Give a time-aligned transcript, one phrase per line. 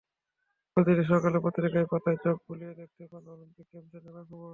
[0.77, 4.49] প্রতিদিন সকালে পত্রিকার পাতায় চোখ বুলিয়ে দেখতে পান অলিম্পিক গেমসের নানা খবর।